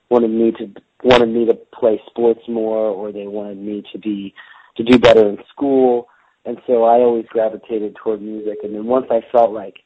wanted 0.09 0.29
me 0.29 0.51
to 0.51 0.69
wanted 1.03 1.29
me 1.29 1.45
to 1.45 1.55
play 1.79 1.99
sports 2.07 2.41
more 2.47 2.87
or 2.87 3.11
they 3.11 3.27
wanted 3.27 3.57
me 3.57 3.83
to 3.91 3.97
be 3.97 4.33
to 4.77 4.83
do 4.83 4.97
better 4.99 5.27
in 5.27 5.37
school. 5.49 6.07
And 6.45 6.57
so 6.67 6.83
I 6.83 6.99
always 6.99 7.25
gravitated 7.29 7.95
toward 7.95 8.21
music. 8.21 8.59
And 8.63 8.75
then 8.75 8.85
once 8.85 9.07
I 9.09 9.21
felt 9.31 9.51
like 9.51 9.77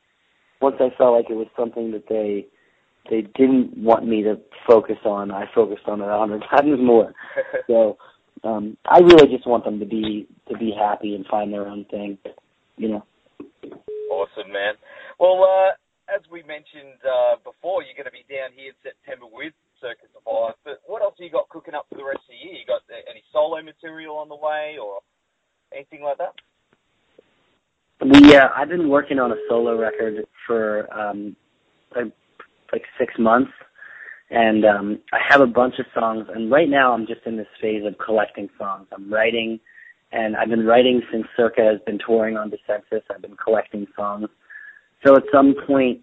once 0.61 0.77
I 0.79 0.89
felt 0.97 1.13
like 1.13 1.29
it 1.29 1.35
was 1.35 1.47
something 1.55 1.91
that 1.91 2.07
they 2.09 2.47
they 3.09 3.21
didn't 3.35 3.77
want 3.77 4.05
me 4.05 4.23
to 4.23 4.39
focus 4.67 4.97
on, 5.05 5.31
I 5.31 5.45
focused 5.53 5.87
on 5.87 6.01
it 6.01 6.07
a 6.07 6.17
hundred 6.17 6.43
times 6.51 6.79
more. 6.79 7.13
So 7.67 7.97
um 8.43 8.77
I 8.85 8.99
really 8.99 9.27
just 9.27 9.47
want 9.47 9.63
them 9.65 9.79
to 9.79 9.85
be 9.85 10.27
to 10.49 10.57
be 10.57 10.71
happy 10.77 11.15
and 11.15 11.25
find 11.25 11.51
their 11.51 11.67
own 11.67 11.85
thing. 11.85 12.17
You 12.77 12.89
know. 12.89 13.03
Awesome, 14.11 14.51
man. 14.51 14.75
Well, 15.19 15.43
uh, 15.43 15.73
as 16.13 16.21
we 16.31 16.43
mentioned 16.43 17.01
uh, 17.03 17.37
before, 17.43 17.83
you're 17.83 17.97
going 17.97 18.07
to 18.07 18.13
be 18.13 18.23
down 18.29 18.53
here 18.55 18.71
in 18.71 18.77
September 18.81 19.25
with 19.25 19.53
Circa 19.81 20.07
Survive. 20.13 20.55
But 20.63 20.81
what 20.85 21.01
else 21.01 21.15
have 21.17 21.25
you 21.25 21.31
got 21.31 21.49
cooking 21.49 21.73
up 21.73 21.87
for 21.89 21.97
the 21.97 22.05
rest 22.05 22.21
of 22.23 22.31
the 22.31 22.41
year? 22.41 22.55
You 22.55 22.65
got 22.65 22.85
uh, 22.87 23.01
any 23.09 23.23
solo 23.33 23.61
material 23.61 24.15
on 24.15 24.29
the 24.29 24.37
way 24.37 24.77
or 24.81 25.01
anything 25.73 26.03
like 26.03 26.17
that? 26.17 26.33
We 27.99 28.35
uh 28.35 28.49
I've 28.55 28.69
been 28.69 28.89
working 28.89 29.17
on 29.17 29.31
a 29.31 29.35
solo 29.49 29.75
record 29.77 30.25
for 30.45 30.87
um 30.93 31.35
like 32.71 32.83
six 32.97 33.13
months 33.17 33.51
and 34.29 34.65
um 34.65 34.99
I 35.13 35.19
have 35.27 35.41
a 35.41 35.47
bunch 35.47 35.75
of 35.79 35.85
songs 35.93 36.27
and 36.33 36.51
right 36.51 36.69
now 36.69 36.93
I'm 36.93 37.07
just 37.07 37.21
in 37.25 37.37
this 37.37 37.47
phase 37.61 37.83
of 37.85 37.97
collecting 37.97 38.49
songs. 38.57 38.87
I'm 38.91 39.11
writing 39.11 39.59
and 40.11 40.35
I've 40.35 40.49
been 40.49 40.65
writing 40.65 41.01
since 41.11 41.25
Circa 41.35 41.61
has 41.63 41.79
been 41.85 41.99
touring 42.05 42.37
on 42.37 42.49
Descensus. 42.49 43.03
I've 43.09 43.21
been 43.21 43.35
collecting 43.35 43.87
songs. 43.95 44.29
So 45.05 45.15
at 45.15 45.23
some 45.31 45.55
point 45.65 46.01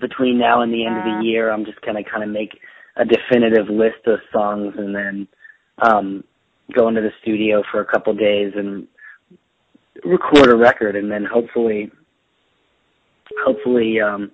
between 0.00 0.38
now 0.38 0.62
and 0.62 0.72
the 0.72 0.84
end 0.84 0.98
of 0.98 1.04
the 1.04 1.24
year 1.24 1.50
I'm 1.52 1.64
just 1.64 1.80
gonna 1.82 2.04
kinda 2.04 2.26
make 2.26 2.58
a 2.96 3.04
definitive 3.04 3.68
list 3.68 4.06
of 4.06 4.18
songs 4.32 4.74
and 4.76 4.94
then 4.94 5.28
um 5.82 6.24
go 6.74 6.88
into 6.88 7.00
the 7.00 7.12
studio 7.22 7.62
for 7.70 7.80
a 7.80 7.84
couple 7.84 8.12
days 8.12 8.52
and 8.56 8.86
record 10.04 10.50
a 10.50 10.56
record 10.56 10.96
and 10.96 11.10
then 11.10 11.24
hopefully 11.24 11.90
hopefully 13.44 14.00
um 14.00 14.30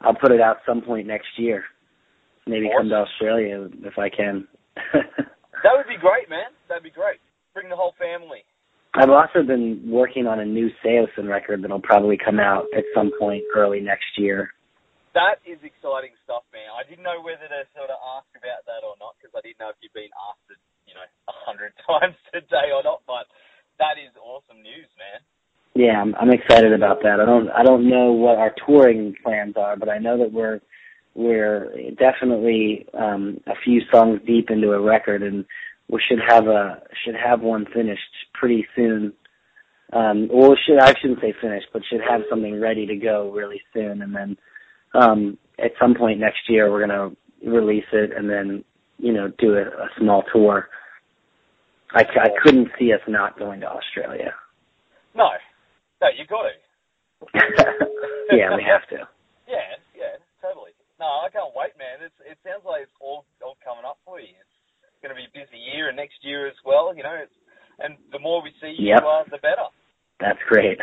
I'll 0.00 0.14
put 0.14 0.32
it 0.32 0.40
out 0.40 0.58
some 0.66 0.82
point 0.82 1.06
next 1.06 1.28
year. 1.36 1.64
Maybe 2.46 2.70
come 2.76 2.88
to 2.88 2.94
Australia 2.94 3.68
if 3.84 3.98
I 3.98 4.08
can. 4.08 4.46
That 5.62 5.74
would 5.74 5.90
be 5.90 5.98
great, 5.98 6.30
man. 6.30 6.54
That'd 6.68 6.86
be 6.86 6.94
great. 6.94 7.18
Bring 7.54 7.68
the 7.68 7.74
whole 7.74 7.94
family. 7.98 8.46
I've 8.94 9.10
also 9.10 9.42
been 9.42 9.82
working 9.84 10.26
on 10.26 10.40
a 10.40 10.46
new 10.46 10.70
Saosin 10.82 11.28
record 11.28 11.62
that'll 11.62 11.82
probably 11.82 12.16
come 12.16 12.38
out 12.38 12.66
at 12.76 12.84
some 12.94 13.10
point 13.18 13.42
early 13.54 13.80
next 13.80 14.16
year. 14.16 14.54
That 15.14 15.42
is 15.42 15.58
exciting 15.66 16.14
stuff, 16.22 16.46
man. 16.54 16.70
I 16.70 16.86
didn't 16.88 17.02
know 17.02 17.18
whether 17.18 17.46
to 17.50 17.66
sort 17.74 17.90
of 17.90 17.98
ask 18.16 18.30
about 18.38 18.62
that 18.70 18.86
or 18.86 18.94
not 19.02 19.18
because 19.18 19.34
I 19.34 19.42
didn't 19.42 19.58
know 19.58 19.74
if 19.74 19.78
you'd 19.82 19.92
been 19.92 20.14
asked 20.14 20.46
it, 20.46 20.60
you 20.86 20.94
know, 20.94 21.02
a 21.02 21.34
hundred 21.42 21.74
times 21.86 22.14
today 22.30 22.70
or 22.70 22.86
not. 22.86 23.02
But 23.02 23.26
that 23.82 23.98
is 23.98 24.14
awesome 24.22 24.62
news, 24.62 24.88
man. 24.94 25.18
Yeah, 25.74 25.98
I'm, 26.00 26.14
I'm 26.16 26.30
excited 26.30 26.72
about 26.72 27.02
that. 27.02 27.18
I 27.18 27.26
don't 27.26 27.50
I 27.50 27.62
don't 27.62 27.88
know 27.90 28.12
what 28.12 28.38
our 28.38 28.54
touring 28.66 29.14
are, 29.68 29.76
but 29.76 29.88
I 29.88 29.98
know 29.98 30.18
that 30.18 30.32
we're 30.32 30.60
we're 31.14 31.72
definitely 31.98 32.86
um 32.94 33.40
a 33.46 33.54
few 33.64 33.80
songs 33.92 34.20
deep 34.26 34.50
into 34.50 34.72
a 34.72 34.80
record 34.80 35.22
and 35.22 35.44
we 35.90 36.00
should 36.08 36.20
have 36.26 36.46
a 36.46 36.82
should 37.04 37.14
have 37.14 37.40
one 37.40 37.66
finished 37.74 38.02
pretty 38.34 38.66
soon. 38.74 39.12
Um 39.92 40.28
well 40.32 40.56
should 40.66 40.78
I 40.78 40.94
shouldn't 41.00 41.20
say 41.20 41.34
finished, 41.40 41.68
but 41.72 41.82
should 41.88 42.00
have 42.08 42.22
something 42.30 42.60
ready 42.60 42.86
to 42.86 42.96
go 42.96 43.30
really 43.32 43.60
soon 43.74 44.02
and 44.02 44.14
then 44.14 44.36
um 44.94 45.38
at 45.58 45.72
some 45.80 45.94
point 45.94 46.20
next 46.20 46.48
year 46.48 46.70
we're 46.70 46.86
gonna 46.86 47.10
release 47.44 47.90
it 47.92 48.10
and 48.16 48.28
then 48.28 48.64
you 48.98 49.12
know 49.12 49.30
do 49.38 49.54
a, 49.54 49.62
a 49.62 49.88
small 49.98 50.22
tour. 50.32 50.68
I, 51.94 52.02
I 52.02 52.28
couldn't 52.42 52.68
see 52.78 52.92
us 52.92 53.00
not 53.08 53.38
going 53.38 53.60
to 53.60 53.66
Australia. 53.66 54.34
No, 55.14 55.30
no, 56.02 56.08
you 56.14 56.26
got 56.26 56.42
to. 56.42 57.86
yeah, 58.36 58.54
we 58.54 58.62
have 58.62 58.86
to. 58.90 59.08
Yeah, 59.48 59.80
yeah, 59.96 60.20
totally. 60.44 60.76
No, 61.00 61.24
I 61.24 61.32
can't 61.32 61.56
wait, 61.56 61.72
man. 61.80 62.04
It's 62.04 62.18
it 62.26 62.36
sounds 62.44 62.68
like 62.68 62.84
it's 62.84 62.98
all 63.00 63.24
all 63.40 63.56
coming 63.64 63.88
up 63.88 63.96
for 64.04 64.20
you. 64.20 64.36
It's 64.36 65.00
going 65.00 65.14
to 65.14 65.18
be 65.18 65.24
a 65.24 65.32
busy 65.32 65.56
year 65.56 65.88
and 65.88 65.96
next 65.96 66.20
year 66.20 66.44
as 66.50 66.58
well. 66.66 66.92
You 66.92 67.02
know, 67.06 67.16
it's, 67.16 67.32
and 67.80 67.96
the 68.12 68.18
more 68.20 68.42
we 68.44 68.52
see 68.60 68.74
you, 68.76 68.92
Yep. 68.92 69.02
uh, 69.06 69.24
the 69.30 69.38
better. 69.40 69.70
That's 70.20 70.42
great. 70.50 70.76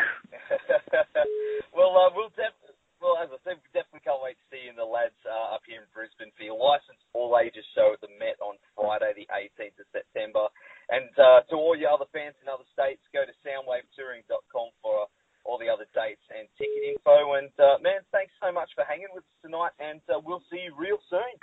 well, 1.76 1.92
uh, 2.00 2.10
we'll 2.16 2.32
def- 2.40 2.56
well, 3.04 3.20
as 3.20 3.28
I 3.30 3.38
said, 3.44 3.60
we 3.60 3.68
definitely 3.76 4.08
can't 4.08 4.24
wait 4.24 4.40
to 4.40 4.46
see 4.48 4.64
you 4.66 4.72
and 4.72 4.80
the 4.80 4.88
lads 4.88 5.20
uh, 5.28 5.54
up 5.54 5.62
here 5.68 5.84
in 5.84 5.88
Brisbane 5.92 6.32
for 6.40 6.48
your 6.48 6.56
licensed 6.58 7.04
all 7.12 7.36
ages 7.38 7.68
show 7.76 7.92
at 7.92 8.00
the 8.00 8.10
Met 8.18 8.40
on 8.40 8.56
Friday, 8.74 9.12
the 9.14 9.28
18th 9.30 9.78
of 9.84 9.88
September. 9.92 10.48
And 10.88 11.12
uh, 11.20 11.44
to 11.52 11.60
all 11.60 11.76
your 11.76 11.92
other 11.92 12.08
fans 12.16 12.40
in 12.42 12.48
other 12.48 12.66
states, 12.72 13.04
go 13.12 13.28
to 13.28 13.36
soundwavetouring.com 13.44 14.70
for 14.80 15.12
all 15.44 15.60
the 15.62 15.70
other 15.70 15.86
dates 15.94 16.24
and 16.34 16.48
ticket 16.58 16.96
info. 16.98 17.36
And 17.38 17.52
uh, 17.60 17.78
man, 17.84 18.02
thanks 18.16 18.34
so 18.42 18.50
much 18.56 18.72
for 18.74 18.88
hanging 18.88 19.12
with 19.14 19.28
us 19.28 19.38
tonight, 19.44 19.76
and 19.78 20.02
uh, 20.10 20.18
we'll 20.24 20.42
see 20.50 20.64
you 20.66 20.74
real 20.74 20.98
soon. 21.12 21.36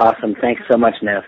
Awesome. 0.00 0.34
Thanks 0.40 0.62
so 0.70 0.78
much, 0.78 0.94
Nev. 1.02 1.22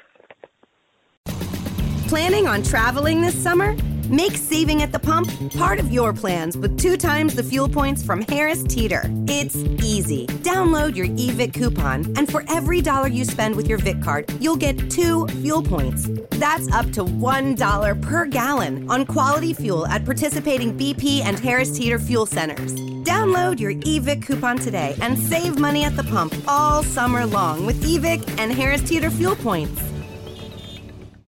Planning 2.09 2.47
on 2.47 2.62
traveling 2.62 3.21
this 3.21 3.41
summer? 3.41 3.76
Make 4.09 4.33
saving 4.33 4.83
at 4.83 4.93
the 4.93 4.99
pump 4.99 5.31
part 5.55 5.79
of 5.79 5.91
your 5.91 6.12
plans 6.12 6.57
with 6.57 6.79
two 6.79 6.97
times 6.97 7.35
the 7.35 7.43
fuel 7.43 7.69
points 7.69 8.02
from 8.02 8.23
Harris 8.23 8.62
Teeter. 8.62 9.02
It's 9.29 9.57
easy. 9.83 10.26
Download 10.26 10.95
your 10.97 11.07
eVic 11.07 11.55
coupon, 11.55 12.05
and 12.17 12.31
for 12.31 12.45
every 12.49 12.83
dollar 12.83 13.09
you 13.09 13.25
spend 13.25 13.57
with 13.57 13.69
your 13.69 13.79
Vic 13.79 14.02
card, 14.02 14.31
you'll 14.41 14.57
get 14.57 14.91
two 14.91 15.26
fuel 15.29 15.62
points. 15.62 16.09
That's 16.33 16.71
up 16.73 16.91
to 16.93 17.05
$1 17.05 18.02
per 18.02 18.26
gallon 18.26 18.91
on 18.91 19.07
quality 19.07 19.55
fuel 19.55 19.87
at 19.87 20.05
participating 20.05 20.76
BP 20.76 21.21
and 21.21 21.38
Harris 21.38 21.76
Teeter 21.76 21.99
fuel 21.99 22.26
centers. 22.26 22.91
Download 23.04 23.59
your 23.59 23.75
eVic 23.75 24.25
coupon 24.26 24.59
today 24.59 24.94
and 25.00 25.18
save 25.18 25.59
money 25.59 25.85
at 25.85 25.97
the 25.97 26.04
pump 26.04 26.35
all 26.47 26.82
summer 26.82 27.26
long 27.26 27.66
with 27.66 27.82
eVic 27.82 28.38
and 28.38 28.52
Harris 28.52 28.82
Teeter 28.82 29.11
fuel 29.11 29.35
points. 29.35 29.91